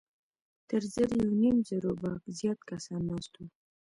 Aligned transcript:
تر 0.69 0.81
زر 0.93 1.09
يونيم 1.23 1.57
زرو 1.69 1.91
به 2.01 2.11
زيات 2.37 2.59
کسان 2.69 3.01
ناست 3.09 3.33
وو. 3.37 3.45